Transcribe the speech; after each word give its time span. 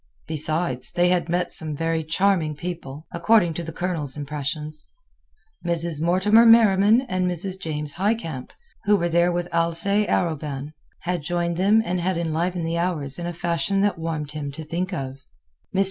Besides, 0.25 0.91
they 0.93 1.09
had 1.09 1.29
met 1.29 1.53
some 1.53 1.75
very 1.75 2.03
charming 2.03 2.55
people, 2.55 3.05
according 3.11 3.53
to 3.53 3.63
the 3.63 3.71
Colonel's 3.71 4.17
impressions. 4.17 4.89
Mrs. 5.63 6.01
Mortimer 6.01 6.43
Merriman 6.43 7.01
and 7.01 7.27
Mrs. 7.29 7.59
James 7.61 7.93
Highcamp, 7.97 8.51
who 8.85 8.95
were 8.95 9.09
there 9.09 9.31
with 9.31 9.47
Alcée 9.51 10.09
Arobin, 10.09 10.73
had 11.01 11.21
joined 11.21 11.57
them 11.57 11.83
and 11.85 12.01
had 12.01 12.17
enlivened 12.17 12.65
the 12.65 12.79
hours 12.79 13.19
in 13.19 13.27
a 13.27 13.31
fashion 13.33 13.81
that 13.81 13.99
warmed 13.99 14.31
him 14.31 14.51
to 14.53 14.63
think 14.63 14.91
of. 14.91 15.17
Mr. 15.71 15.79